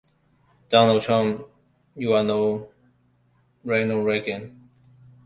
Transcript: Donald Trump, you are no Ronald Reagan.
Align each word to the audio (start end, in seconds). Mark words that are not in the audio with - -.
Donald 0.69 1.03
Trump, 1.03 1.45
you 1.95 2.13
are 2.13 2.23
no 2.23 2.71
Ronald 3.63 4.03
Reagan. 4.03 4.67